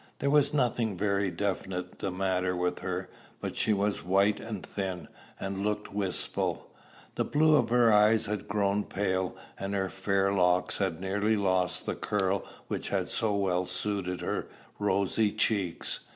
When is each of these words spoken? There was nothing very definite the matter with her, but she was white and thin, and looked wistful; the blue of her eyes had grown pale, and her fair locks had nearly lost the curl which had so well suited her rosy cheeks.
There 0.17 0.31
was 0.31 0.51
nothing 0.51 0.97
very 0.97 1.29
definite 1.29 1.99
the 1.99 2.09
matter 2.09 2.55
with 2.55 2.79
her, 2.79 3.07
but 3.39 3.55
she 3.55 3.71
was 3.71 4.03
white 4.03 4.39
and 4.39 4.65
thin, 4.65 5.07
and 5.39 5.63
looked 5.63 5.93
wistful; 5.93 6.71
the 7.13 7.23
blue 7.23 7.55
of 7.55 7.69
her 7.69 7.93
eyes 7.93 8.25
had 8.25 8.47
grown 8.47 8.83
pale, 8.83 9.35
and 9.59 9.75
her 9.75 9.89
fair 9.89 10.33
locks 10.33 10.79
had 10.79 10.99
nearly 10.99 11.35
lost 11.35 11.85
the 11.85 11.93
curl 11.93 12.43
which 12.67 12.89
had 12.89 13.09
so 13.09 13.35
well 13.35 13.67
suited 13.67 14.21
her 14.21 14.47
rosy 14.79 15.31
cheeks. 15.31 15.99